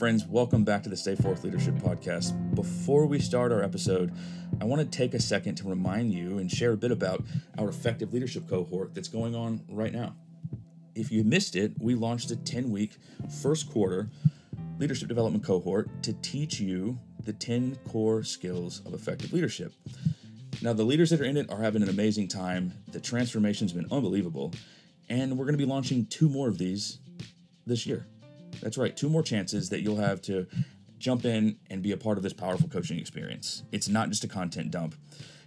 [0.00, 0.24] friends.
[0.24, 2.54] Welcome back to the Stay Forth Leadership Podcast.
[2.54, 4.14] Before we start our episode,
[4.58, 7.22] I want to take a second to remind you and share a bit about
[7.58, 10.16] our effective leadership cohort that's going on right now.
[10.94, 12.96] If you missed it, we launched a 10 week
[13.42, 14.08] first quarter
[14.78, 19.74] leadership development cohort to teach you the 10 core skills of effective leadership.
[20.62, 22.72] Now, the leaders that are in it are having an amazing time.
[22.90, 24.54] The transformation's been unbelievable.
[25.10, 27.00] And we're going to be launching two more of these
[27.66, 28.06] this year.
[28.62, 30.46] That's right, two more chances that you'll have to
[30.98, 33.62] jump in and be a part of this powerful coaching experience.
[33.72, 34.94] It's not just a content dump.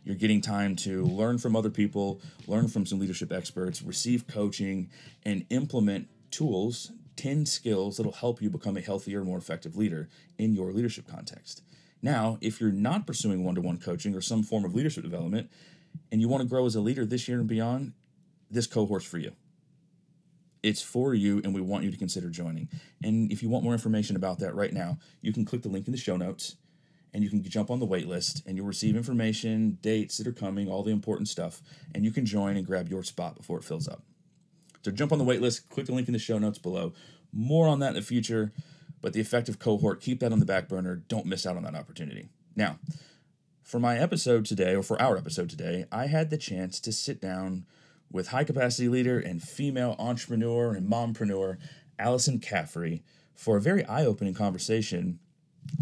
[0.03, 4.89] You're getting time to learn from other people, learn from some leadership experts, receive coaching,
[5.23, 10.53] and implement tools, 10 skills that'll help you become a healthier, more effective leader in
[10.53, 11.61] your leadership context.
[12.01, 15.49] Now, if you're not pursuing one to one coaching or some form of leadership development
[16.11, 17.93] and you want to grow as a leader this year and beyond,
[18.51, 19.31] this cohort's for you.
[20.63, 22.69] It's for you, and we want you to consider joining.
[23.03, 25.87] And if you want more information about that right now, you can click the link
[25.87, 26.55] in the show notes
[27.13, 30.31] and you can jump on the wait list and you'll receive information, dates that are
[30.31, 31.61] coming, all the important stuff,
[31.93, 34.01] and you can join and grab your spot before it fills up.
[34.83, 36.93] So jump on the wait list, click the link in the show notes below.
[37.31, 38.51] More on that in the future.
[39.01, 40.95] But the effective cohort, keep that on the back burner.
[40.95, 42.29] Don't miss out on that opportunity.
[42.55, 42.79] Now,
[43.61, 47.19] for my episode today, or for our episode today, I had the chance to sit
[47.19, 47.65] down
[48.13, 51.57] with high capacity leader and female entrepreneur and mompreneur
[51.99, 53.03] Allison Caffrey
[53.35, 55.19] for a very eye opening conversation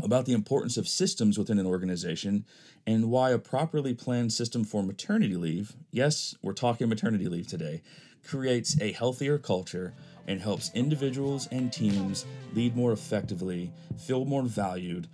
[0.02, 2.46] about the importance of systems within an organization
[2.88, 7.82] and why a properly planned system for maternity leave, yes, we're talking maternity leave today,
[8.26, 9.94] creates a healthier culture
[10.28, 15.08] and helps individuals and teams lead more effectively, feel more valued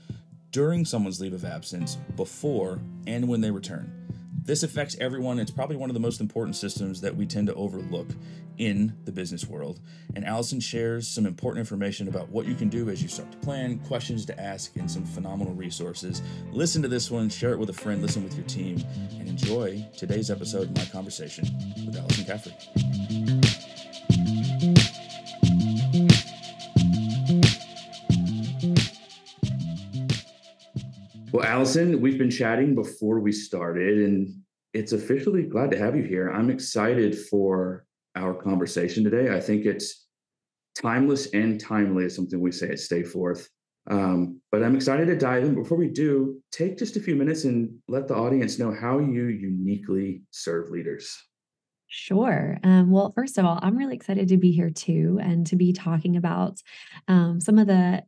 [0.51, 3.96] during someone's leave of absence, before, and when they return.
[4.43, 5.39] This affects everyone.
[5.39, 8.07] It's probably one of the most important systems that we tend to overlook
[8.57, 9.79] in the business world.
[10.15, 13.37] And Allison shares some important information about what you can do as you start to
[13.39, 16.21] plan, questions to ask, and some phenomenal resources.
[16.51, 18.83] Listen to this one, share it with a friend, listen with your team,
[19.19, 21.45] and enjoy today's episode of my conversation
[21.85, 23.16] with Allison Caffrey.
[31.47, 34.27] Allison, we've been chatting before we started, and
[34.73, 36.29] it's officially glad to have you here.
[36.29, 37.85] I'm excited for
[38.17, 39.33] our conversation today.
[39.33, 40.07] I think it's
[40.75, 43.47] timeless and timely, is something we say at Stay Forth.
[43.89, 45.55] Um, but I'm excited to dive in.
[45.55, 49.27] Before we do, take just a few minutes and let the audience know how you
[49.27, 51.17] uniquely serve leaders.
[51.87, 52.57] Sure.
[52.65, 55.71] Um, well, first of all, I'm really excited to be here too and to be
[55.71, 56.61] talking about
[57.07, 58.03] um, some of the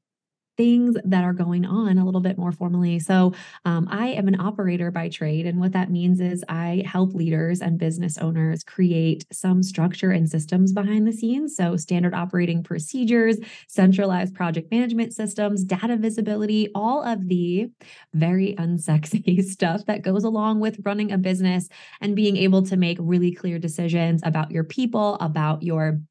[0.59, 2.99] things that are going on a little bit more formally.
[2.99, 3.33] So,
[3.63, 5.45] um, I am an operator by trade.
[5.45, 10.29] And what that means is I help leaders and business owners create some structure and
[10.29, 11.55] systems behind the scenes.
[11.55, 13.37] So, standard operating procedures,
[13.69, 17.69] centralized project management systems, data visibility, all of the
[18.13, 21.69] very unsexy stuff that goes along with running a business
[22.01, 26.01] and being able to make really clear decisions about your people, about your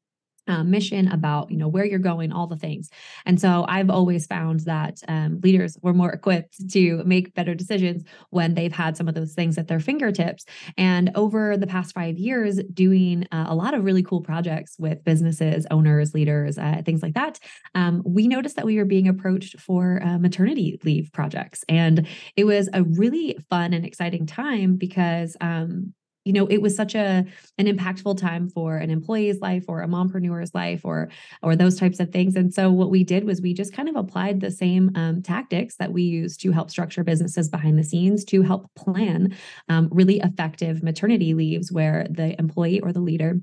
[0.49, 2.89] uh, mission, about you know where you're going, all the things.
[3.25, 8.03] And so I've always found that um, leaders were more equipped to make better decisions
[8.31, 10.45] when they've had some of those things at their fingertips.
[10.77, 15.03] And over the past five years, doing uh, a lot of really cool projects with
[15.03, 17.39] businesses, owners, leaders, uh, things like that,
[17.75, 22.45] um, we noticed that we were being approached for uh, maternity leave projects, and it
[22.45, 25.93] was a really fun and exciting time because um,
[26.29, 27.25] you know it was such a
[27.57, 31.09] an impactful time for an employee's life or a mompreneur's life or
[31.41, 33.95] or those types of things and so what we did was we just kind of
[33.95, 38.23] applied the same um, tactics that we use to help structure businesses behind the scenes
[38.23, 39.35] to help plan
[39.69, 43.39] um, really effective maternity leaves where the employee or the leader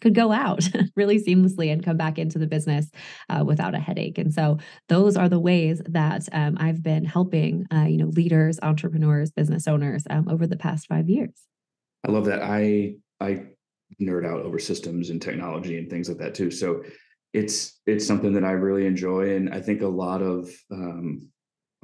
[0.00, 2.90] could go out really seamlessly and come back into the business
[3.28, 4.18] uh, without a headache.
[4.18, 8.58] And so those are the ways that um, I've been helping, uh, you know, leaders,
[8.62, 11.46] entrepreneurs, business owners um, over the past five years.
[12.06, 12.42] I love that.
[12.42, 13.46] I I
[14.00, 16.50] nerd out over systems and technology and things like that too.
[16.50, 16.82] So
[17.32, 21.28] it's it's something that I really enjoy, and I think a lot of um,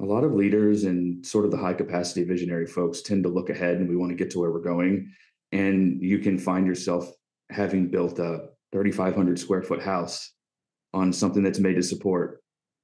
[0.01, 3.49] a lot of leaders and sort of the high capacity visionary folks tend to look
[3.49, 5.11] ahead, and we want to get to where we're going.
[5.51, 7.11] And you can find yourself
[7.51, 10.31] having built a 3,500 square foot house
[10.93, 12.39] on something that's made to support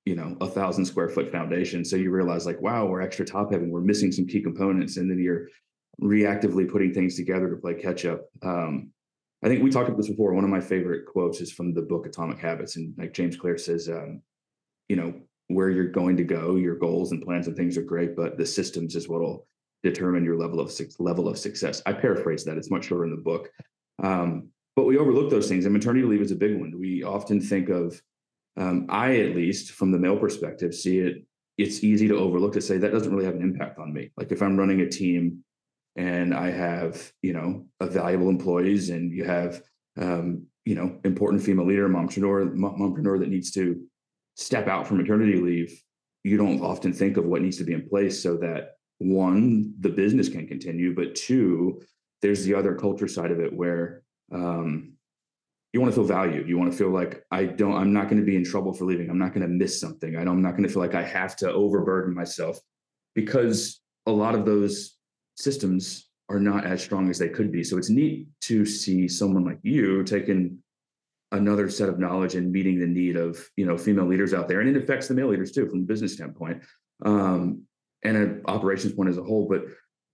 [0.05, 3.51] you know a thousand square foot foundation so you realize like wow we're extra top
[3.51, 5.47] heavy we're missing some key components and then you're
[6.01, 8.21] reactively putting things together to play catch up.
[8.41, 8.91] Um,
[9.43, 10.33] I think we talked about this before.
[10.33, 13.57] One of my favorite quotes is from the book Atomic Habits, and like James Clear
[13.57, 14.21] says, um,
[14.89, 15.13] you know,
[15.47, 18.45] where you're going to go, your goals and plans and things are great, but the
[18.45, 19.47] systems is what'll
[19.81, 21.81] determine your level of level of success.
[21.85, 23.49] I paraphrase that; it's much shorter in the book,
[24.03, 25.65] um, but we overlook those things.
[25.65, 26.77] And maternity leave is a big one.
[26.77, 28.01] We often think of
[28.57, 31.25] um, I, at least from the male perspective, see it.
[31.57, 34.11] It's easy to overlook to say that doesn't really have an impact on me.
[34.15, 35.43] Like if I'm running a team
[35.99, 39.61] and I have, you know, valuable employees and you have,
[39.97, 43.83] um, you know, important female leader, mompreneur, mompreneur that needs to
[44.35, 45.83] step out from maternity leave,
[46.23, 49.89] you don't often think of what needs to be in place so that one, the
[49.89, 51.81] business can continue, but two,
[52.21, 54.93] there's the other culture side of it where um,
[55.73, 56.47] you want to feel valued.
[56.47, 58.85] You want to feel like I don't, I'm not going to be in trouble for
[58.85, 59.09] leaving.
[59.09, 60.15] I'm not going to miss something.
[60.15, 62.57] I I'm not going to feel like I have to overburden myself
[63.15, 64.98] because a lot of those
[65.39, 67.63] systems are not as strong as they could be.
[67.63, 70.59] So it's neat to see someone like you taking
[71.31, 74.61] another set of knowledge and meeting the need of you know female leaders out there,
[74.61, 76.63] and it affects the male leaders too from a business standpoint
[77.05, 77.63] um,
[78.03, 79.47] and an operations point as a whole.
[79.49, 79.63] But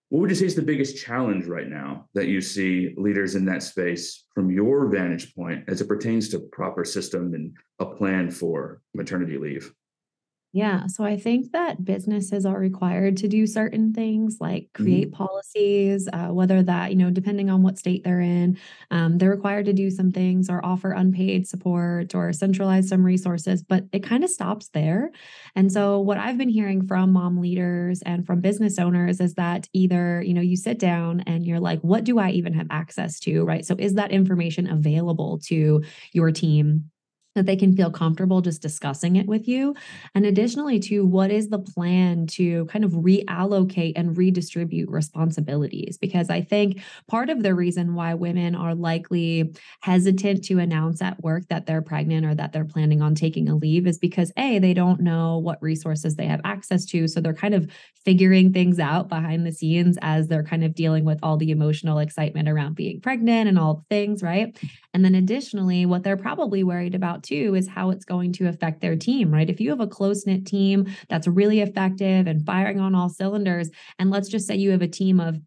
[0.10, 3.46] what would you say is the biggest challenge right now that you see leaders in
[3.46, 8.30] that space from your vantage point as it pertains to proper system and a plan
[8.30, 9.74] for maternity leave?
[10.58, 10.88] Yeah.
[10.88, 16.08] So I think that businesses are required to do certain things like create hmm policies,
[16.14, 18.58] uh, whether that, you know, depending on what state they're in,
[18.90, 23.64] um, they're required to do some things or offer unpaid support or centralize some resources,
[23.64, 25.12] but it kind of stops there.
[25.58, 29.68] And so what I've been hearing from mom leaders and from business owners is that
[29.74, 33.20] either, you know, you sit down and you're like, what do I even have access
[33.22, 33.44] to?
[33.44, 33.66] Right.
[33.66, 36.90] So is that information available to your team?
[37.36, 39.76] That they can feel comfortable just discussing it with you.
[40.14, 45.98] And additionally, to what is the plan to kind of reallocate and redistribute responsibilities?
[45.98, 51.22] Because I think part of the reason why women are likely hesitant to announce at
[51.24, 54.60] work that they're pregnant or that they're planning on taking a leave is because A,
[54.60, 57.08] they don't know what resources they have access to.
[57.08, 57.70] So they're kind of
[58.06, 62.00] figuring things out behind the scenes as they're kind of dealing with all the emotional
[62.00, 64.58] excitement around being pregnant and all the things, right?
[64.96, 68.80] And then additionally, what they're probably worried about too is how it's going to affect
[68.80, 69.50] their team, right?
[69.50, 73.70] If you have a close knit team that's really effective and firing on all cylinders,
[74.00, 75.38] and let's just say you have a team of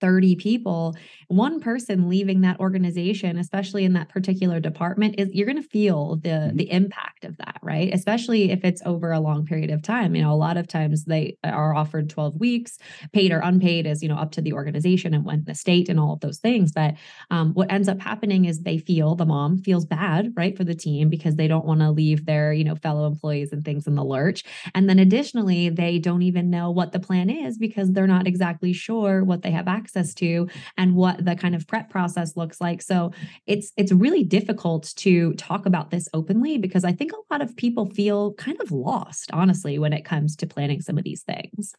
[0.00, 0.96] 30 people,
[1.28, 6.16] one person leaving that organization, especially in that particular department, is you're going to feel
[6.16, 6.56] the mm-hmm.
[6.56, 7.92] the impact of that, right?
[7.92, 10.14] Especially if it's over a long period of time.
[10.14, 12.78] You know, a lot of times they are offered 12 weeks,
[13.12, 16.00] paid or unpaid is, you know, up to the organization and when the state and
[16.00, 16.72] all of those things.
[16.72, 16.94] But
[17.30, 20.74] um, what ends up happening is they feel the mom feels bad, right, for the
[20.74, 23.94] team because they don't want to leave their, you know, fellow employees and things in
[23.94, 24.42] the lurch.
[24.74, 28.72] And then additionally, they don't even know what the plan is because they're not exactly
[28.72, 32.60] sure what they have access access to and what the kind of prep process looks
[32.60, 32.82] like.
[32.82, 33.12] So
[33.46, 37.56] it's it's really difficult to talk about this openly because I think a lot of
[37.56, 41.74] people feel kind of lost, honestly, when it comes to planning some of these things.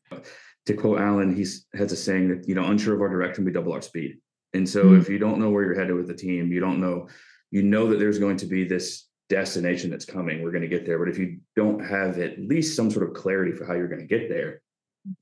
[0.68, 3.52] To quote Alan, he has a saying that, you know, unsure of our direction, we
[3.52, 4.18] double our speed.
[4.54, 5.02] And so mm-hmm.
[5.02, 7.08] if you don't know where you're headed with the team, you don't know,
[7.50, 10.44] you know that there's going to be this destination that's coming.
[10.44, 11.00] We're going to get there.
[11.00, 14.08] But if you don't have at least some sort of clarity for how you're going
[14.08, 14.62] to get there,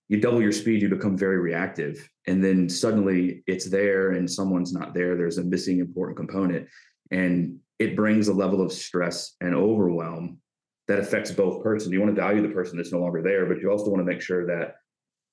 [0.09, 2.09] you double your speed, you become very reactive.
[2.25, 5.15] And then suddenly it's there and someone's not there.
[5.15, 6.67] There's a missing important component.
[7.11, 10.39] And it brings a level of stress and overwhelm
[10.87, 11.93] that affects both persons.
[11.93, 14.11] You want to value the person that's no longer there, but you also want to
[14.11, 14.77] make sure that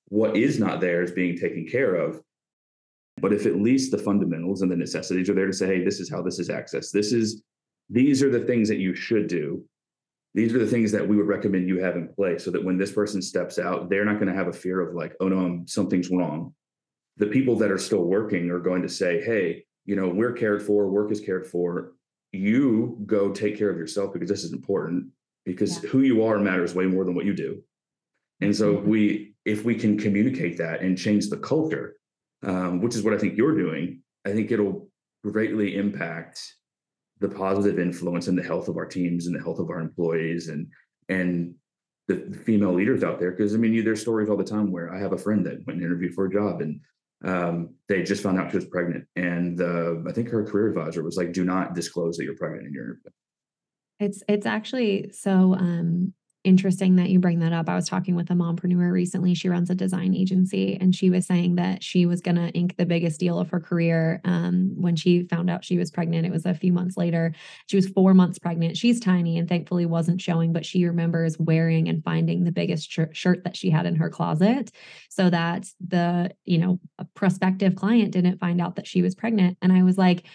[0.08, 2.20] what is not there is being taken care of.
[3.18, 6.00] But if at least the fundamentals and the necessities are there to say, hey, this
[6.00, 6.92] is how this is accessed.
[6.92, 7.42] This is
[7.88, 9.64] these are the things that you should do
[10.36, 12.76] these are the things that we would recommend you have in place so that when
[12.76, 15.38] this person steps out, they're not going to have a fear of like, oh no,
[15.38, 16.54] I'm, something's wrong.
[17.16, 20.62] The people that are still working are going to say, hey, you know, we're cared
[20.62, 21.94] for, work is cared for.
[22.32, 25.06] You go take care of yourself because this is important
[25.46, 25.88] because yeah.
[25.88, 27.62] who you are matters way more than what you do.
[28.42, 28.90] And so mm-hmm.
[28.90, 31.96] we, if we can communicate that and change the culture,
[32.42, 34.90] um, which is what I think you're doing, I think it'll
[35.24, 36.42] greatly impact
[37.20, 40.48] the positive influence in the health of our teams and the health of our employees
[40.48, 40.66] and
[41.08, 41.54] and
[42.08, 43.30] the, the female leaders out there.
[43.30, 45.64] Because i mean you, there's stories all the time where i have a friend that
[45.66, 46.80] went and interviewed for a job and
[47.24, 49.06] um, they just found out she was pregnant.
[49.16, 52.66] And uh, i think her career advisor was like do not disclose that you're pregnant
[52.66, 53.10] in your interview
[53.98, 56.12] it's it's actually so um
[56.46, 57.68] interesting that you bring that up.
[57.68, 59.34] I was talking with a mompreneur recently.
[59.34, 62.76] She runs a design agency, and she was saying that she was going to ink
[62.76, 66.24] the biggest deal of her career um, when she found out she was pregnant.
[66.24, 67.34] It was a few months later.
[67.66, 68.76] She was four months pregnant.
[68.76, 73.00] She's tiny and thankfully wasn't showing, but she remembers wearing and finding the biggest sh-
[73.12, 74.70] shirt that she had in her closet
[75.10, 79.58] so that the, you know, a prospective client didn't find out that she was pregnant.
[79.60, 80.26] And I was like,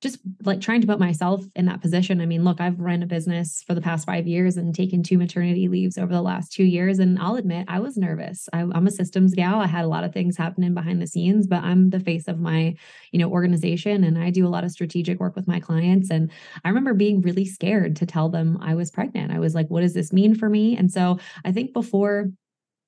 [0.00, 2.20] just like trying to put myself in that position.
[2.20, 5.18] I mean, look, I've run a business for the past five years and taken two
[5.18, 7.00] maternity leaves over the last two years.
[7.00, 8.48] And I'll admit, I was nervous.
[8.52, 9.60] I, am a systems gal.
[9.60, 12.38] I had a lot of things happening behind the scenes, but I'm the face of
[12.38, 12.76] my,
[13.10, 16.10] you know, organization and I do a lot of strategic work with my clients.
[16.10, 16.30] And
[16.64, 19.32] I remember being really scared to tell them I was pregnant.
[19.32, 20.76] I was like, what does this mean for me?
[20.76, 22.30] And so I think before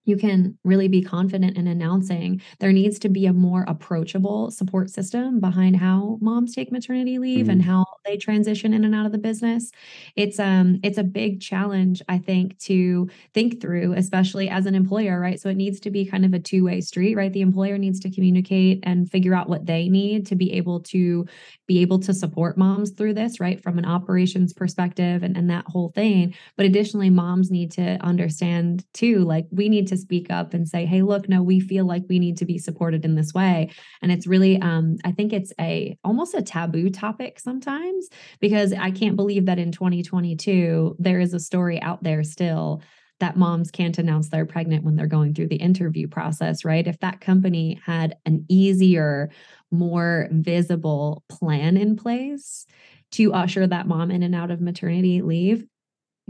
[0.05, 2.41] you can really be confident in announcing.
[2.59, 7.45] There needs to be a more approachable support system behind how moms take maternity leave
[7.45, 7.51] mm-hmm.
[7.51, 9.71] and how they transition in and out of the business.
[10.17, 15.21] It's um it's a big challenge i think to think through especially as an employer
[15.21, 15.41] right?
[15.41, 17.33] So it needs to be kind of a two-way street right?
[17.33, 21.27] The employer needs to communicate and figure out what they need to be able to
[21.67, 23.63] be able to support moms through this right?
[23.63, 26.35] From an operations perspective and, and that whole thing.
[26.57, 30.87] But additionally moms need to understand too like we need to speak up and say,
[30.87, 33.71] hey, look, no, we feel like we need to be supported in this way.
[34.03, 38.09] And it's really, um, I think it's a almost a taboo topic sometimes
[38.41, 42.83] because I can't believe that in 2022 there is a story out there still
[43.21, 46.87] that moms can't announce they're pregnant when they're going through the interview process, right?
[46.87, 49.31] If that company had an easier,
[49.71, 52.67] more visible plan in place
[53.13, 55.65] to usher that mom in and out of maternity leave,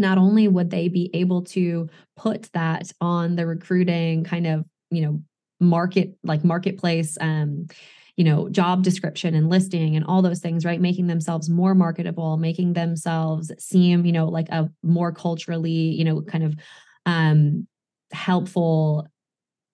[0.01, 5.03] not only would they be able to put that on the recruiting kind of, you
[5.03, 5.23] know,
[5.63, 7.67] market like marketplace um
[8.17, 10.81] you know job description and listing and all those things right?
[10.81, 16.23] Making themselves more marketable making themselves seem you know like a more culturally you know
[16.23, 16.57] kind of
[17.05, 17.67] um
[18.11, 19.07] helpful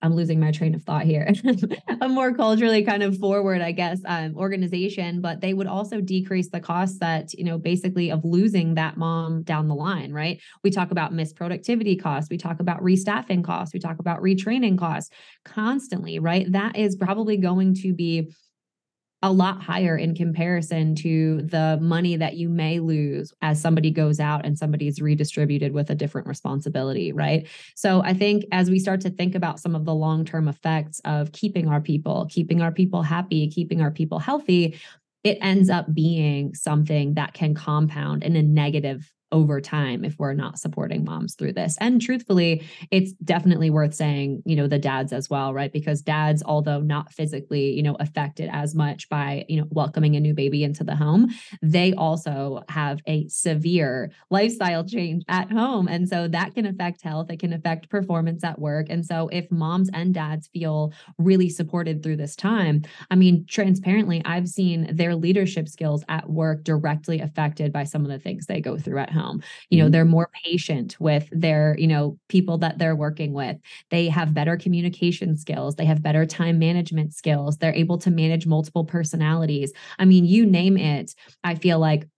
[0.02, 1.32] I'm losing my train of thought here.
[2.00, 6.50] a more culturally kind of forward, I guess, um, organization, but they would also decrease
[6.50, 10.40] the costs that, you know, basically of losing that mom down the line, right?
[10.62, 14.78] We talk about missed productivity costs, we talk about restaffing costs, we talk about retraining
[14.78, 15.10] costs
[15.44, 16.50] constantly, right?
[16.52, 18.30] That is probably going to be
[19.22, 24.20] a lot higher in comparison to the money that you may lose as somebody goes
[24.20, 27.48] out and somebody's redistributed with a different responsibility, right?
[27.74, 31.32] So I think as we start to think about some of the long-term effects of
[31.32, 34.78] keeping our people, keeping our people happy, keeping our people healthy,
[35.24, 40.32] it ends up being something that can compound in a negative over time if we're
[40.32, 41.76] not supporting moms through this.
[41.80, 45.72] And truthfully, it's definitely worth saying, you know, the dads as well, right?
[45.72, 50.20] Because dads, although not physically, you know, affected as much by, you know, welcoming a
[50.20, 51.28] new baby into the home,
[51.60, 55.88] they also have a severe lifestyle change at home.
[55.88, 58.86] And so that can affect health, it can affect performance at work.
[58.88, 64.22] And so if moms and dads feel really supported through this time, I mean, transparently,
[64.24, 68.60] I've seen their leadership skills at work directly affected by some of the things they
[68.60, 69.15] go through at home.
[69.70, 69.92] You know, mm-hmm.
[69.92, 73.56] they're more patient with their, you know, people that they're working with.
[73.90, 75.76] They have better communication skills.
[75.76, 77.58] They have better time management skills.
[77.58, 79.72] They're able to manage multiple personalities.
[79.98, 81.14] I mean, you name it.
[81.44, 82.08] I feel like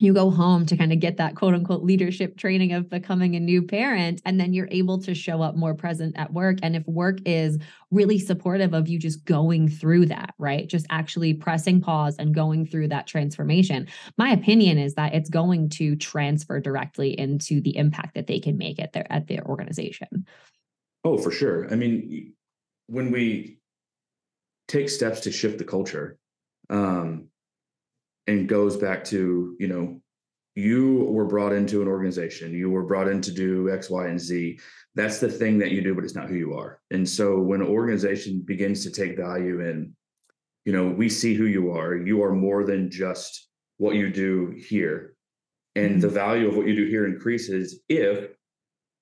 [0.00, 3.40] you go home to kind of get that quote unquote leadership training of becoming a
[3.40, 6.58] new parent and then you're able to show up more present at work.
[6.62, 7.58] And if work is
[7.90, 10.66] really supportive of you just going through that right?
[10.66, 13.86] Just actually pressing pause and going through that transformation.
[14.16, 18.56] My opinion is that it's going to transfer directly into the impact that they can
[18.56, 20.26] make at their at their organization.
[21.04, 21.70] Oh for sure.
[21.70, 22.32] I mean
[22.86, 23.58] when we
[24.66, 26.16] take steps to shift the culture
[26.70, 27.29] um
[28.30, 30.00] and goes back to you know
[30.54, 34.20] you were brought into an organization you were brought in to do x y and
[34.20, 34.58] z.
[34.94, 36.80] That's the thing that you do but it's not who you are.
[36.90, 39.94] And so when an organization begins to take value in
[40.64, 44.54] you know we see who you are you are more than just what you do
[44.56, 45.14] here.
[45.74, 46.00] And mm-hmm.
[46.00, 48.30] the value of what you do here increases if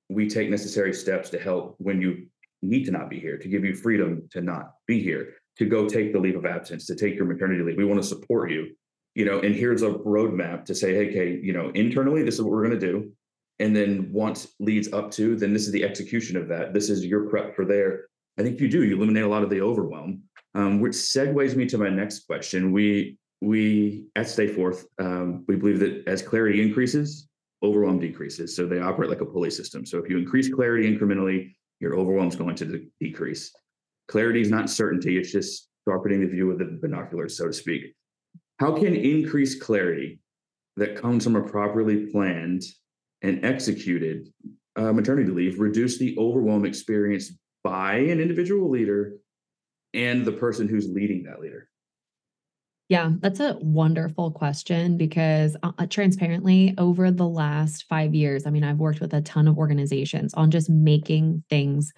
[0.09, 2.27] we take necessary steps to help when you
[2.63, 5.89] need to not be here to give you freedom to not be here to go
[5.89, 7.77] take the leave of absence to take your maternity leave.
[7.77, 8.75] We want to support you
[9.19, 12.43] you know, and here's a roadmap to say, hey, okay, you know, internally, this is
[12.43, 13.11] what we're going to do.
[13.59, 16.73] And then once leads up to, then this is the execution of that.
[16.73, 18.07] This is your prep for there.
[18.39, 18.85] I think you do.
[18.85, 20.23] You eliminate a lot of the overwhelm,
[20.55, 22.71] um, which segues me to my next question.
[22.71, 27.29] We we at Stayforth, um, we believe that as clarity increases,
[27.65, 28.55] overwhelm decreases.
[28.55, 29.85] So they operate like a pulley system.
[29.85, 33.53] So if you increase clarity incrementally, your overwhelm is going to de- decrease.
[34.07, 37.95] Clarity is not certainty; it's just sharpening the view with the binoculars, so to speak.
[38.59, 40.21] How can increased clarity
[40.77, 42.63] that comes from a properly planned
[43.23, 44.29] and executed
[44.77, 47.33] uh, maternity leave reduce the overwhelm experienced
[47.65, 49.15] by an individual leader
[49.95, 51.69] and the person who's leading that leader?
[52.89, 58.51] Yeah, that's a wonderful question because uh, uh, transparently, over the last five years, I
[58.51, 61.93] mean, I've worked with a ton of organizations on just making things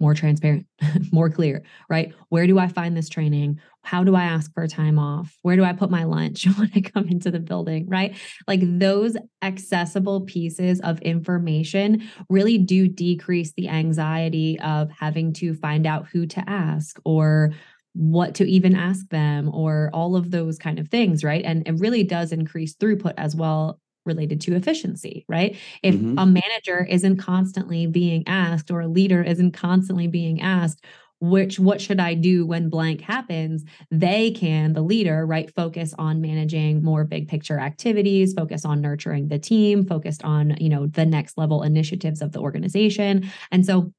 [0.00, 0.66] more transparent,
[1.12, 2.14] more clear, right?
[2.28, 3.60] Where do I find this training?
[3.82, 5.36] How do I ask for time off?
[5.42, 8.16] Where do I put my lunch when I come into the building, right?
[8.46, 15.86] Like those accessible pieces of information really do decrease the anxiety of having to find
[15.86, 17.52] out who to ask or
[17.94, 21.44] what to even ask them or all of those kind of things, right?
[21.44, 25.56] And it really does increase throughput as well related to efficiency, right?
[25.84, 26.18] If mm-hmm.
[26.18, 30.84] a manager isn't constantly being asked or a leader isn't constantly being asked,
[31.20, 33.64] which what should I do when blank happens?
[33.90, 39.28] They can, the leader, right, focus on managing more big picture activities, focus on nurturing
[39.28, 43.30] the team, focused on, you know, the next level initiatives of the organization.
[43.50, 43.92] And so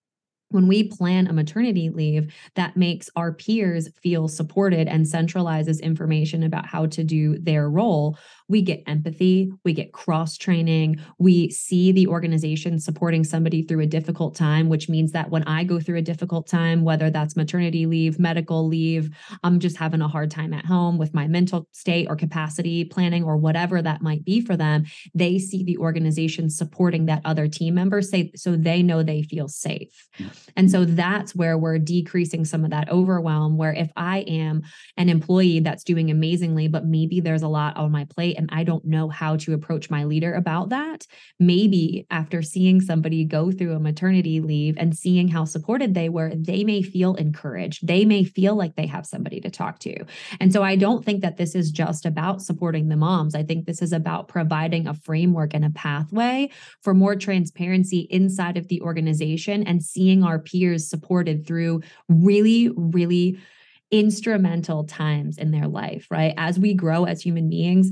[0.49, 6.43] when we plan a maternity leave that makes our peers feel supported and centralizes information
[6.43, 11.91] about how to do their role, we get empathy, we get cross training, we see
[11.91, 15.97] the organization supporting somebody through a difficult time, which means that when I go through
[15.97, 19.09] a difficult time, whether that's maternity leave, medical leave,
[19.43, 23.23] I'm just having a hard time at home with my mental state or capacity planning
[23.23, 27.75] or whatever that might be for them, they see the organization supporting that other team
[27.75, 30.07] member say so they know they feel safe.
[30.55, 33.57] And so that's where we're decreasing some of that overwhelm.
[33.57, 34.63] Where if I am
[34.97, 38.63] an employee that's doing amazingly, but maybe there's a lot on my plate and I
[38.63, 41.05] don't know how to approach my leader about that,
[41.39, 46.31] maybe after seeing somebody go through a maternity leave and seeing how supported they were,
[46.35, 47.85] they may feel encouraged.
[47.85, 50.05] They may feel like they have somebody to talk to.
[50.39, 53.35] And so I don't think that this is just about supporting the moms.
[53.35, 56.49] I think this is about providing a framework and a pathway
[56.81, 63.39] for more transparency inside of the organization and seeing our peers supported through really, really
[63.91, 66.33] instrumental times in their life, right?
[66.37, 67.91] As we grow as human beings,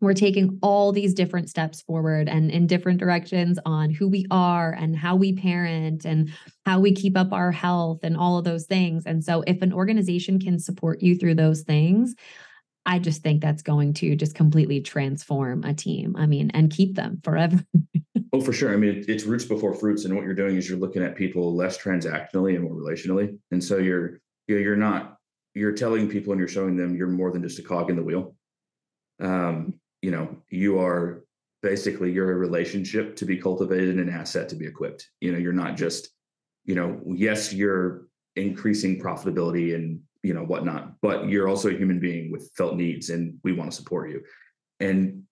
[0.00, 4.72] we're taking all these different steps forward and in different directions on who we are
[4.72, 6.30] and how we parent and
[6.66, 9.04] how we keep up our health and all of those things.
[9.06, 12.14] And so, if an organization can support you through those things,
[12.86, 16.16] I just think that's going to just completely transform a team.
[16.16, 17.64] I mean, and keep them forever.
[18.32, 18.72] oh, for sure.
[18.72, 21.54] I mean, it's roots before fruits, and what you're doing is you're looking at people
[21.54, 23.38] less transactionally and more relationally.
[23.50, 25.16] And so you're you're not
[25.54, 28.02] you're telling people and you're showing them you're more than just a cog in the
[28.02, 28.34] wheel.
[29.20, 31.24] Um, you know, you are
[31.62, 35.08] basically you're a relationship to be cultivated and an asset to be equipped.
[35.20, 36.10] You know, you're not just,
[36.64, 42.00] you know, yes, you're increasing profitability and you know whatnot but you're also a human
[42.00, 44.22] being with felt needs and we want to support you.
[44.80, 45.24] And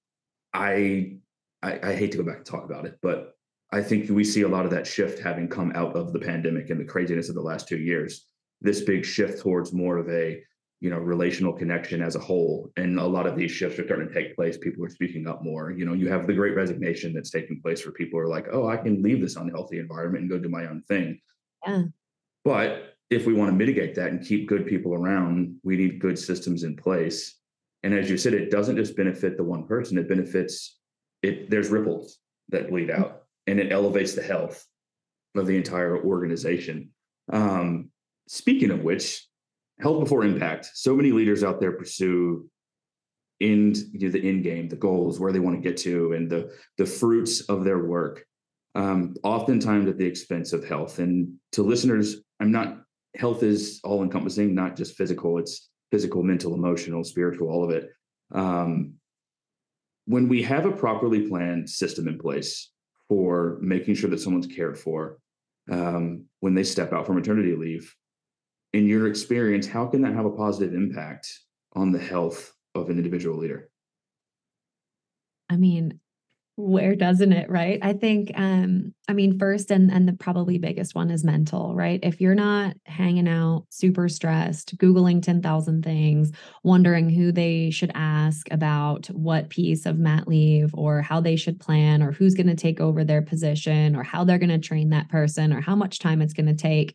[0.54, 1.16] I,
[1.62, 3.34] I i hate to go back and talk about it but
[3.72, 6.68] i think we see a lot of that shift having come out of the pandemic
[6.68, 8.26] and the craziness of the last two years.
[8.60, 10.42] This big shift towards more of a
[10.80, 14.08] you know relational connection as a whole and a lot of these shifts are starting
[14.08, 14.58] to take place.
[14.58, 15.70] People are speaking up more.
[15.70, 18.68] You know you have the great resignation that's taking place where people are like oh
[18.68, 21.18] i can leave this unhealthy environment and go do my own thing.
[21.66, 21.84] Yeah.
[22.44, 26.18] but if we want to mitigate that and keep good people around, we need good
[26.18, 27.38] systems in place.
[27.82, 30.78] And as you said, it doesn't just benefit the one person, it benefits
[31.22, 31.50] it.
[31.50, 34.64] There's ripples that bleed out and it elevates the health
[35.34, 36.90] of the entire organization.
[37.32, 37.90] Um,
[38.28, 39.26] speaking of which,
[39.80, 40.70] health before impact.
[40.74, 42.48] So many leaders out there pursue
[43.40, 46.30] in you know, the end game, the goals, where they want to get to, and
[46.30, 48.24] the the fruits of their work.
[48.74, 50.98] Um, oftentimes at the expense of health.
[50.98, 52.78] And to listeners, I'm not
[53.16, 55.38] health is all encompassing, not just physical.
[55.38, 57.90] It's physical, mental, emotional, spiritual, all of it.
[58.34, 58.94] Um,
[60.06, 62.70] when we have a properly planned system in place
[63.08, 65.18] for making sure that someone's cared for
[65.70, 67.94] um, when they step out for maternity leave,
[68.72, 71.28] in your experience, how can that have a positive impact
[71.74, 73.68] on the health of an individual leader?
[75.50, 76.00] I mean,
[76.56, 77.78] where doesn't it right?
[77.82, 81.98] I think um i mean first and and the probably biggest one is mental right?
[82.02, 86.30] If you're not hanging out super stressed googling 10,000 things
[86.62, 91.58] wondering who they should ask about what piece of mat leave or how they should
[91.58, 94.90] plan or who's going to take over their position or how they're going to train
[94.90, 96.94] that person or how much time it's going to take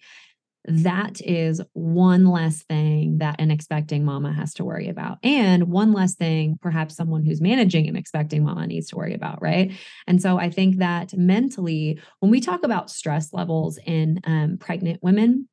[0.67, 5.17] that is one less thing that an expecting mama has to worry about.
[5.23, 9.41] And one less thing, perhaps someone who's managing an expecting mama needs to worry about.
[9.41, 9.71] Right.
[10.07, 15.01] And so I think that mentally, when we talk about stress levels in um, pregnant
[15.01, 15.47] women,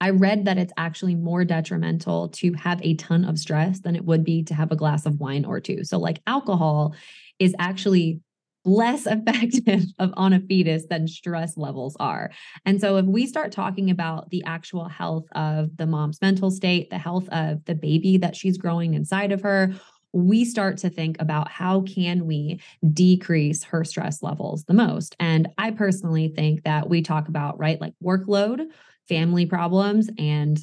[0.00, 4.04] I read that it's actually more detrimental to have a ton of stress than it
[4.04, 5.84] would be to have a glass of wine or two.
[5.84, 6.94] So, like alcohol
[7.38, 8.20] is actually
[8.68, 12.30] less effective of on a fetus than stress levels are.
[12.64, 16.90] And so if we start talking about the actual health of the mom's mental state,
[16.90, 19.74] the health of the baby that she's growing inside of her,
[20.12, 22.60] we start to think about how can we
[22.92, 25.14] decrease her stress levels the most.
[25.20, 28.66] And I personally think that we talk about, right, like workload,
[29.08, 30.58] family problems, and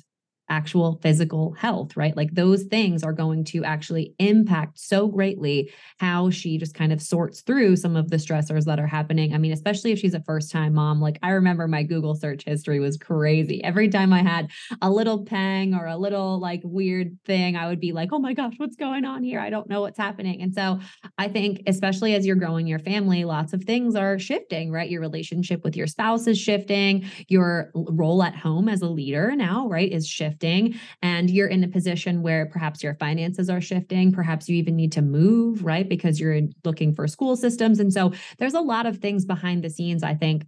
[0.49, 2.15] actual physical health, right?
[2.15, 7.01] Like those things are going to actually impact so greatly how she just kind of
[7.01, 9.33] sorts through some of the stressors that are happening.
[9.33, 12.43] I mean, especially if she's a first time mom, like I remember my Google search
[12.45, 13.63] history was crazy.
[13.63, 14.49] Every time I had
[14.81, 18.33] a little pang or a little like weird thing, I would be like, oh my
[18.33, 19.39] gosh, what's going on here?
[19.39, 20.41] I don't know what's happening.
[20.41, 20.79] And so
[21.17, 24.89] I think, especially as you're growing your family, lots of things are shifting, right?
[24.89, 29.67] Your relationship with your spouse is shifting, your role at home as a leader now,
[29.67, 34.11] right, is shifting shifting and you're in a position where perhaps your finances are shifting,
[34.11, 35.87] perhaps you even need to move, right?
[35.87, 37.79] Because you're looking for school systems.
[37.79, 40.45] And so there's a lot of things behind the scenes, I think,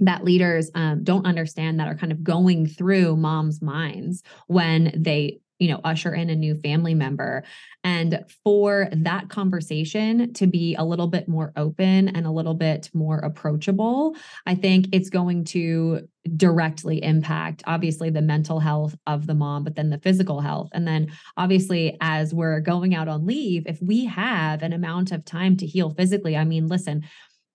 [0.00, 5.40] that leaders um, don't understand that are kind of going through moms' minds when they
[5.58, 7.44] you know usher in a new family member.
[7.84, 12.90] And for that conversation to be a little bit more open and a little bit
[12.92, 14.16] more approachable
[14.46, 19.74] i think it's going to directly impact obviously the mental health of the mom but
[19.74, 20.68] then the physical health.
[20.72, 25.24] And then obviously as we're going out on leave if we have an amount of
[25.24, 27.04] time to heal physically i mean listen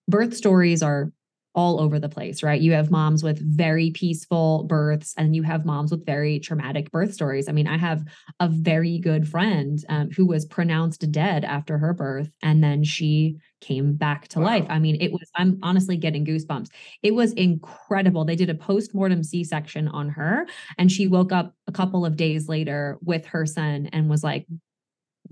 [0.07, 1.11] birth stories are
[1.55, 2.61] all over the place, right?
[2.61, 7.13] You have moms with very peaceful births, and you have moms with very traumatic birth
[7.13, 7.47] stories.
[7.47, 8.03] I mean, I have
[8.39, 13.37] a very good friend um, who was pronounced dead after her birth, and then she
[13.61, 14.45] came back to wow.
[14.45, 14.65] life.
[14.69, 16.69] I mean, it was, I'm honestly getting goosebumps.
[17.01, 18.25] It was incredible.
[18.25, 22.05] They did a post mortem C section on her, and she woke up a couple
[22.05, 24.47] of days later with her son and was like,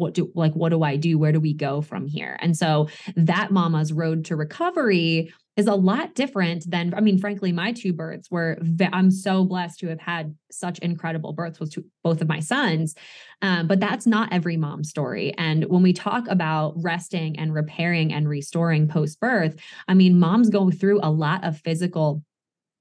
[0.02, 1.18] what do like what do I do?
[1.18, 2.38] Where do we go from here?
[2.42, 7.52] And so that mama's road to recovery is a lot different than I mean, frankly,
[7.52, 8.58] my two births were
[8.92, 12.96] I'm so blessed to have had such incredible births with both of my sons.
[13.42, 15.34] Um, but that's not every mom's story.
[15.38, 19.56] And when we talk about resting and repairing and restoring post birth,
[19.88, 22.24] I mean, moms go through a lot of physical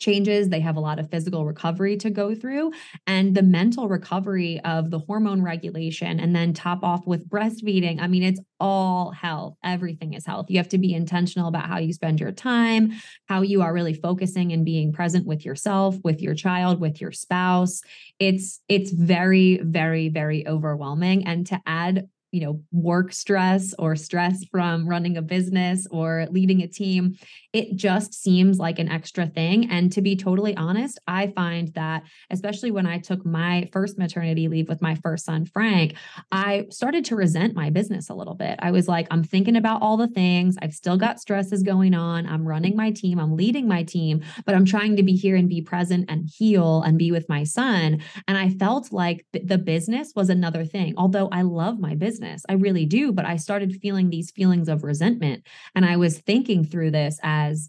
[0.01, 0.49] changes.
[0.49, 2.73] They have a lot of physical recovery to go through
[3.07, 8.01] and the mental recovery of the hormone regulation and then top off with breastfeeding.
[8.01, 9.57] I mean, it's all health.
[9.63, 10.47] Everything is health.
[10.49, 12.93] You have to be intentional about how you spend your time,
[13.27, 17.13] how you are really focusing and being present with yourself, with your child, with your
[17.13, 17.83] spouse.
[18.19, 24.45] It's it's very very very overwhelming and to add you know work stress or stress
[24.45, 27.17] from running a business or leading a team
[27.53, 29.69] it just seems like an extra thing.
[29.71, 34.49] And to be totally honest i find that especially when i took my first maternity
[34.49, 35.95] leave with my first son frank
[36.31, 38.59] i started to resent my business a little bit.
[38.61, 40.57] I was like i'm thinking about all the things.
[40.63, 42.27] I've still got stresses going on.
[42.27, 43.19] I'm running my team.
[43.19, 46.83] I'm leading my team but i'm trying to be here and be present and heal
[46.83, 48.01] and be with my son.
[48.29, 50.95] And i felt like the business was another thing.
[50.97, 52.45] Although i love my business business.
[52.49, 53.13] I really do.
[53.13, 55.47] But I started feeling these feelings of resentment.
[55.75, 57.69] And I was thinking through this as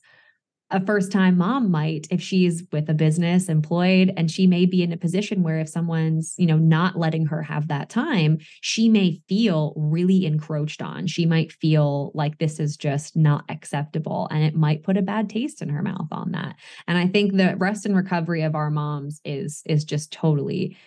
[0.73, 4.81] a first time mom might if she's with a business employed and she may be
[4.81, 8.87] in a position where if someone's you know not letting her have that time she
[8.87, 14.45] may feel really encroached on she might feel like this is just not acceptable and
[14.45, 16.55] it might put a bad taste in her mouth on that
[16.87, 20.77] and i think the rest and recovery of our moms is is just totally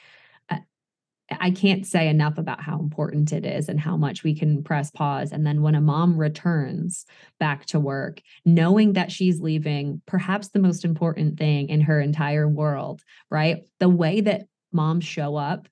[1.31, 4.91] I can't say enough about how important it is and how much we can press
[4.91, 5.33] pause.
[5.33, 7.07] And then when a mom returns
[7.41, 12.49] back to work, knowing that she's leaving perhaps the most important thing in her entire
[12.49, 13.63] world, right?
[13.81, 15.69] The way that moms show up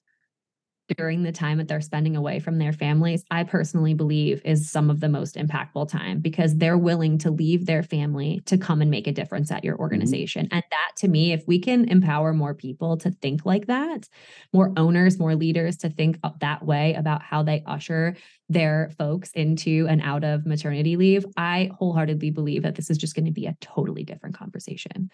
[0.96, 4.90] during the time that they're spending away from their families, I personally believe is some
[4.90, 8.90] of the most impactful time because they're willing to leave their family to come and
[8.90, 9.82] make a difference at your mm-hmm.
[9.82, 10.46] organization.
[10.46, 10.54] Mm-hmm.
[10.54, 14.08] And that to me, if we can empower more people to think like that,
[14.52, 18.16] more owners, more leaders to think that way about how they usher
[18.48, 23.14] their folks into and out of maternity leave, I wholeheartedly believe that this is just
[23.14, 25.10] going to be a totally different conversation.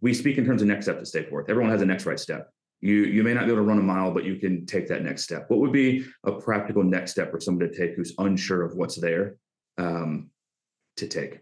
[0.00, 1.48] We speak in terms of next step to stay forth.
[1.48, 2.52] Everyone has a next right step
[2.86, 5.02] you you may not be able to run a mile but you can take that
[5.02, 5.46] next step.
[5.48, 8.96] What would be a practical next step for somebody to take who's unsure of what's
[8.96, 9.36] there
[9.78, 10.30] um,
[10.96, 11.40] to take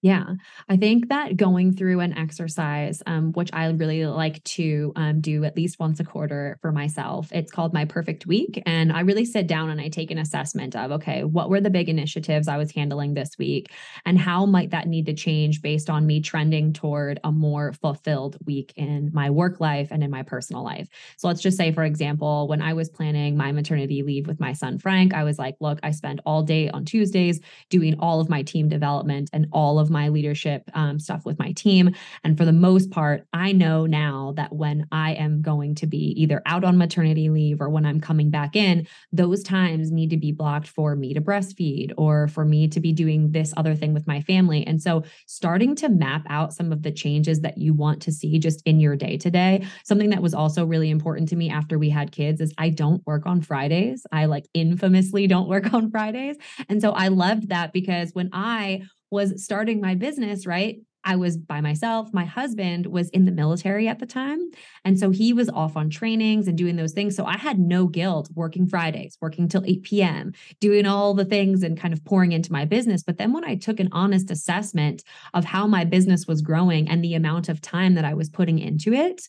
[0.00, 0.34] yeah,
[0.68, 5.42] I think that going through an exercise, um, which I really like to um, do
[5.42, 8.62] at least once a quarter for myself, it's called my perfect week.
[8.64, 11.70] And I really sit down and I take an assessment of, okay, what were the
[11.70, 13.72] big initiatives I was handling this week?
[14.06, 18.36] And how might that need to change based on me trending toward a more fulfilled
[18.46, 20.88] week in my work life and in my personal life?
[21.16, 24.52] So let's just say, for example, when I was planning my maternity leave with my
[24.52, 28.28] son, Frank, I was like, look, I spent all day on Tuesdays doing all of
[28.28, 31.94] my team development and all of of my leadership um, stuff with my team.
[32.22, 36.12] And for the most part, I know now that when I am going to be
[36.16, 40.16] either out on maternity leave or when I'm coming back in, those times need to
[40.16, 43.94] be blocked for me to breastfeed or for me to be doing this other thing
[43.94, 44.66] with my family.
[44.66, 48.38] And so starting to map out some of the changes that you want to see
[48.38, 49.66] just in your day to day.
[49.84, 53.04] Something that was also really important to me after we had kids is I don't
[53.06, 54.04] work on Fridays.
[54.12, 56.36] I like infamously don't work on Fridays.
[56.68, 60.78] And so I loved that because when I was starting my business, right?
[61.04, 62.12] I was by myself.
[62.12, 64.50] My husband was in the military at the time.
[64.84, 67.16] And so he was off on trainings and doing those things.
[67.16, 71.62] So I had no guilt working Fridays, working till 8 p.m., doing all the things
[71.62, 73.02] and kind of pouring into my business.
[73.02, 75.02] But then when I took an honest assessment
[75.34, 78.58] of how my business was growing and the amount of time that I was putting
[78.58, 79.22] into it,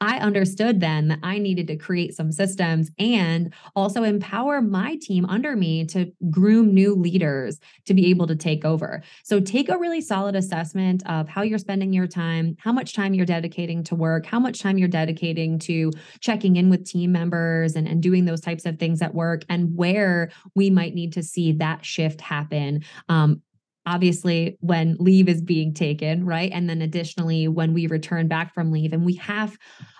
[0.00, 5.24] I understood then that I needed to create some systems and also empower my team
[5.24, 9.02] under me to groom new leaders to be able to take over.
[9.24, 13.14] So take a really solid assessment of how you're spending your time, how much time
[13.14, 17.74] you're dedicating to work, how much time you're dedicating to checking in with team members
[17.74, 21.22] and, and doing those types of things at work, and where we might need to
[21.22, 23.40] see that shift happen um,
[23.86, 26.50] obviously when leave is being taken, right?
[26.52, 29.56] And then additionally, when we return back from leave and we have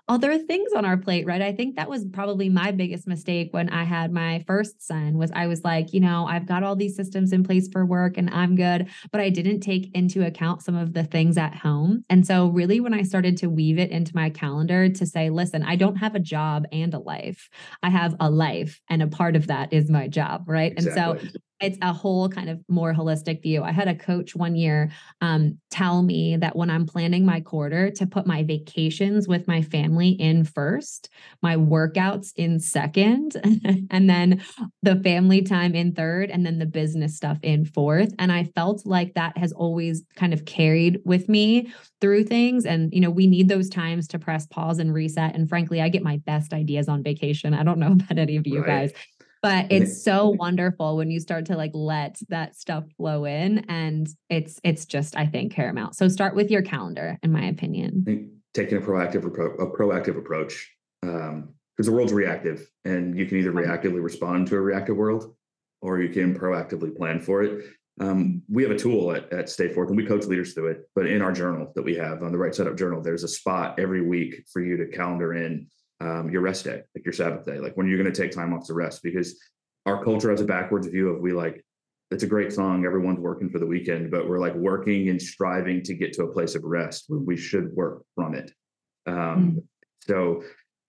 [0.09, 1.43] other things on our plate, right?
[1.43, 5.33] I think that was probably my biggest mistake when I had my first son was
[5.33, 8.31] I was like, you know, I've got all these systems in place for work and
[8.31, 12.03] I'm good, but I didn't take into account some of the things at home.
[12.09, 15.65] And so really when I started to weave it into my calendar to say, listen,
[15.65, 17.49] I don't have a job and a life.
[17.83, 20.73] I have a life and a part of that is my job, right?
[20.73, 21.21] Exactly.
[21.21, 23.63] And so it's a whole kind of more holistic view.
[23.63, 24.91] I had a coach one year
[25.21, 29.63] um, tell me that when I'm planning my quarter to put my vacations with my
[29.63, 31.09] family in first,
[31.43, 33.37] my workouts in second,
[33.91, 34.43] and then
[34.83, 38.13] the family time in third, and then the business stuff in fourth.
[38.19, 42.67] And I felt like that has always kind of carried with me through things.
[42.67, 45.35] And, you know, we need those times to press pause and reset.
[45.35, 47.55] And frankly, I get my best ideas on vacation.
[47.55, 48.91] I don't know about any of you right.
[48.91, 48.93] guys
[49.43, 54.09] but it's so wonderful when you start to like let that stuff flow in and
[54.29, 55.95] it's it's just i think paramount.
[55.97, 58.41] So start with your calendar in my opinion.
[58.55, 60.71] Taking a proactive a proactive approach
[61.03, 65.35] um because the world's reactive and you can either reactively respond to a reactive world
[65.83, 67.67] or you can proactively plan for it.
[68.01, 70.89] Um, we have a tool at, at Stay Forth and we coach leaders through it.
[70.95, 73.29] But in our journal that we have on the Right Side Up journal, there's a
[73.29, 75.67] spot every week for you to calendar in
[76.01, 78.53] um, your rest day, like your Sabbath day, like when you're going to take time
[78.53, 79.39] off to rest, because
[79.87, 81.65] our culture has a backwards view of we like
[82.11, 82.85] it's a great song.
[82.85, 86.33] Everyone's working for the weekend, but we're like working and striving to get to a
[86.33, 88.53] place of rest when we should work from it.
[89.07, 89.63] Um, mm.
[90.07, 90.43] So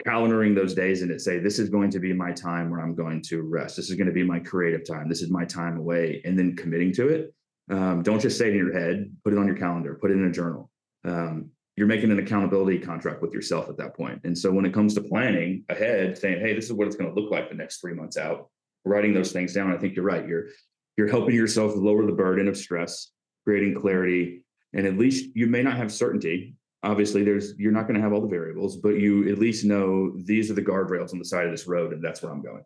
[0.06, 2.94] calendaring those days and it say this is going to be my time where I'm
[2.94, 3.76] going to rest.
[3.76, 5.10] This is going to be my creative time.
[5.10, 7.34] This is my time away, and then committing to it.
[7.70, 9.12] Um, don't just say it in your head.
[9.24, 9.98] Put it on your calendar.
[10.00, 10.70] Put it in a journal.
[11.04, 14.20] Um, you're making an accountability contract with yourself at that point.
[14.24, 17.14] And so when it comes to planning ahead, saying, "Hey, this is what it's going
[17.14, 18.50] to look like the next three months out,"
[18.84, 20.28] writing those things down, I think you're right.
[20.28, 20.48] You're
[20.98, 23.12] you're helping yourself lower the burden of stress,
[23.46, 26.56] creating clarity, and at least you may not have certainty.
[26.82, 30.12] Obviously, there's you're not going to have all the variables, but you at least know
[30.18, 32.64] these are the guardrails on the side of this road, and that's where I'm going.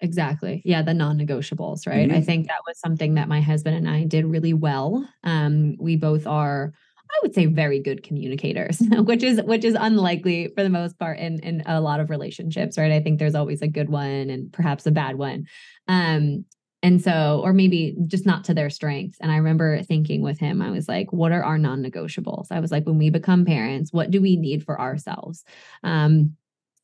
[0.00, 0.62] Exactly.
[0.64, 2.08] Yeah, the non-negotiables, right?
[2.08, 2.18] Mm-hmm.
[2.18, 5.08] I think that was something that my husband and I did really well.
[5.24, 6.74] Um, we both are
[7.10, 11.18] I would say very good communicators, which is which is unlikely for the most part
[11.18, 12.92] in in a lot of relationships, right?
[12.92, 15.46] I think there's always a good one and perhaps a bad one.
[15.88, 16.44] Um
[16.82, 19.18] and so or maybe just not to their strengths.
[19.20, 22.48] And I remember thinking with him, I was like, what are our non-negotiables?
[22.50, 25.44] I was like, when we become parents, what do we need for ourselves?
[25.82, 26.36] Um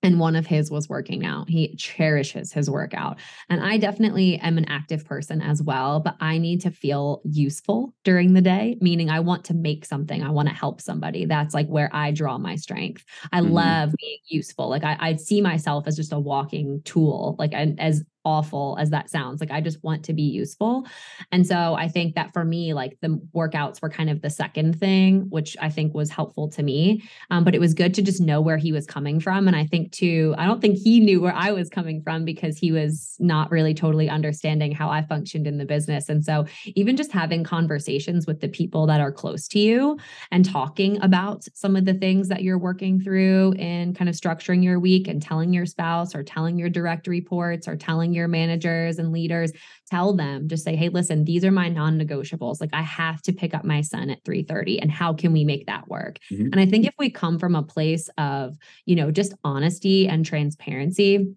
[0.03, 1.49] and one of his was working out.
[1.49, 3.19] He cherishes his workout.
[3.49, 7.95] And I definitely am an active person as well, but I need to feel useful
[8.05, 11.25] during the day, meaning I want to make something, I want to help somebody.
[11.25, 13.05] That's like where I draw my strength.
[13.33, 13.53] I mm-hmm.
[13.53, 14.69] love being useful.
[14.69, 19.11] Like I, I see myself as just a walking tool, like as awful as that
[19.11, 19.41] sounds.
[19.41, 20.87] Like I just want to be useful.
[21.31, 24.79] And so I think that for me, like the workouts were kind of the second
[24.79, 27.03] thing, which I think was helpful to me.
[27.31, 29.47] Um, but it was good to just know where he was coming from.
[29.47, 32.59] And I think too, I don't think he knew where I was coming from because
[32.59, 36.09] he was not really totally understanding how I functioned in the business.
[36.09, 39.99] And so even just having conversations with the people that are close to you
[40.31, 44.63] and talking about some of the things that you're working through and kind of structuring
[44.63, 48.99] your week and telling your spouse or telling your direct reports or telling your managers
[48.99, 49.53] and leaders
[49.91, 53.55] tell them just say hey listen these are my non-negotiables like i have to pick
[53.55, 56.47] up my son at 3:30 and how can we make that work mm-hmm.
[56.47, 60.25] and i think if we come from a place of you know just honesty and
[60.25, 61.35] transparency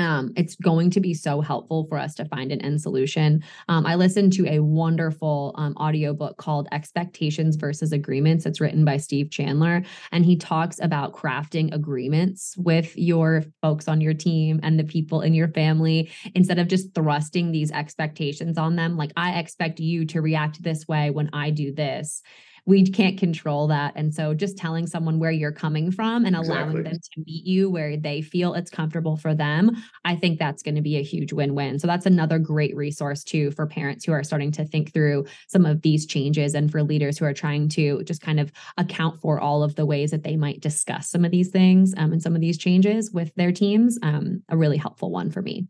[0.00, 3.42] um, it's going to be so helpful for us to find an end solution.
[3.68, 8.46] Um, I listened to a wonderful um, audiobook called Expectations versus Agreements.
[8.46, 9.82] It's written by Steve Chandler,
[10.12, 15.20] and he talks about crafting agreements with your folks on your team and the people
[15.20, 18.96] in your family instead of just thrusting these expectations on them.
[18.96, 22.22] Like, I expect you to react this way when I do this
[22.66, 23.92] we can't control that.
[23.96, 27.70] And so just telling someone where you're coming from and allowing them to meet you
[27.70, 31.32] where they feel it's comfortable for them, I think that's going to be a huge
[31.32, 31.78] win win.
[31.78, 35.66] So that's another great resource too for parents who are starting to think through some
[35.66, 39.40] of these changes and for leaders who are trying to just kind of account for
[39.40, 42.34] all of the ways that they might discuss some of these things um, and some
[42.34, 43.98] of these changes with their teams.
[44.02, 45.66] Um, a really helpful one for me.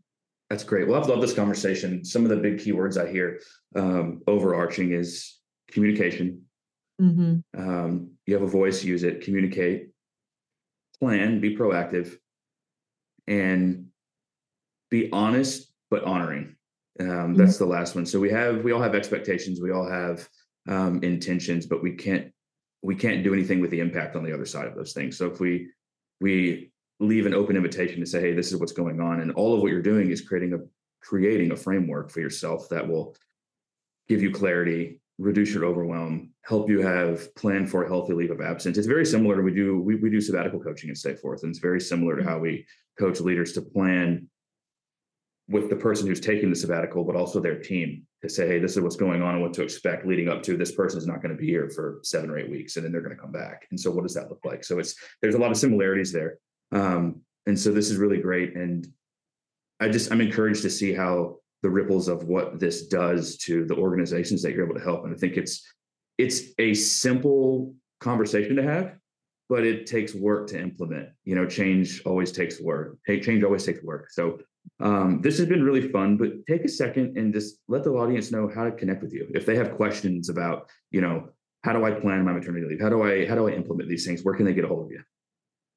[0.49, 0.85] That's great.
[0.85, 2.03] Well, I've loved this conversation.
[2.03, 3.39] Some of the big keywords I hear
[3.73, 5.39] um, overarching is
[5.71, 6.41] communication,
[7.01, 7.59] Mm-hmm.
[7.59, 9.89] Um, you have a voice, use it, communicate,
[10.99, 12.15] plan, be proactive,
[13.27, 13.87] and
[14.89, 16.55] be honest but honoring.
[16.99, 17.33] Um, mm-hmm.
[17.35, 18.05] That's the last one.
[18.05, 20.27] So we have we all have expectations, we all have
[20.69, 22.31] um, intentions, but we can't
[22.83, 25.17] we can't do anything with the impact on the other side of those things.
[25.17, 25.69] So if we
[26.19, 29.55] we leave an open invitation to say, hey, this is what's going on, and all
[29.55, 30.59] of what you're doing is creating a
[31.01, 33.15] creating a framework for yourself that will
[34.07, 38.41] give you clarity reduce your overwhelm, help you have plan for a healthy leave of
[38.41, 38.77] absence.
[38.77, 41.51] It's very similar to we do we, we do sabbatical coaching at Stay Forth, and
[41.51, 42.65] it's very similar to how we
[42.99, 44.27] coach leaders to plan
[45.47, 48.77] with the person who's taking the sabbatical, but also their team to say, hey, this
[48.77, 51.21] is what's going on and what to expect leading up to this person is not
[51.21, 53.31] going to be here for seven or eight weeks, and then they're going to come
[53.31, 53.67] back.
[53.71, 54.63] And so, what does that look like?
[54.63, 56.37] So it's there's a lot of similarities there,
[56.71, 58.55] um, and so this is really great.
[58.55, 58.87] And
[59.79, 63.75] I just I'm encouraged to see how the ripples of what this does to the
[63.75, 65.03] organizations that you're able to help.
[65.03, 65.67] And I think it's
[66.21, 68.95] it's a simple conversation to have,
[69.49, 71.09] but it takes work to implement.
[71.23, 72.97] You know, change always takes work.
[73.07, 74.11] Change always takes work.
[74.11, 74.39] So
[74.79, 76.17] um, this has been really fun.
[76.17, 79.27] But take a second and just let the audience know how to connect with you.
[79.33, 81.29] If they have questions about, you know,
[81.63, 82.81] how do I plan my maternity leave?
[82.81, 84.23] How do I how do I implement these things?
[84.23, 85.01] Where can they get a hold of you?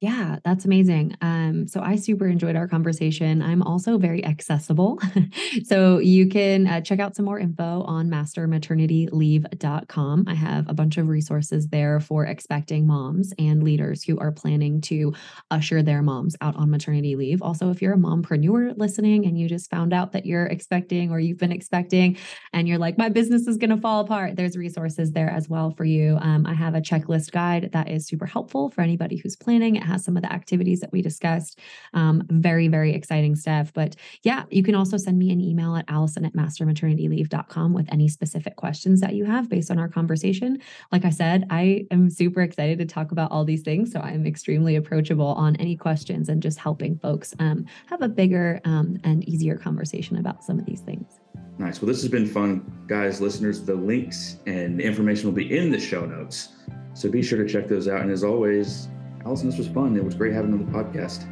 [0.01, 1.15] Yeah, that's amazing.
[1.21, 3.41] Um, so I super enjoyed our conversation.
[3.41, 4.99] I'm also very accessible.
[5.63, 10.25] so you can uh, check out some more info on mastermaternityleave.com.
[10.27, 14.81] I have a bunch of resources there for expecting moms and leaders who are planning
[14.81, 15.13] to
[15.49, 17.41] usher their moms out on maternity leave.
[17.41, 21.21] Also, if you're a mompreneur listening and you just found out that you're expecting or
[21.21, 22.17] you've been expecting
[22.51, 25.71] and you're like, my business is going to fall apart, there's resources there as well
[25.71, 26.17] for you.
[26.19, 30.03] Um, I have a checklist guide that is super helpful for anybody who's planning has
[30.03, 31.59] some of the activities that we discussed.
[31.93, 33.71] Um, very, very exciting stuff.
[33.73, 38.07] But yeah, you can also send me an email at allison at mastermaternityleave.com with any
[38.07, 40.59] specific questions that you have based on our conversation.
[40.91, 43.91] Like I said, I am super excited to talk about all these things.
[43.91, 48.59] So I'm extremely approachable on any questions and just helping folks um, have a bigger
[48.65, 51.19] um, and easier conversation about some of these things.
[51.57, 51.81] Nice.
[51.81, 53.63] Well, this has been fun, guys, listeners.
[53.63, 56.49] The links and information will be in the show notes.
[56.93, 58.01] So be sure to check those out.
[58.01, 58.89] And as always,
[59.25, 59.97] Allison, this was fun.
[59.97, 61.25] It was great having you on the podcast.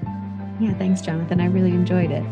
[0.60, 1.40] Yeah, thanks, Jonathan.
[1.40, 2.24] I really enjoyed it.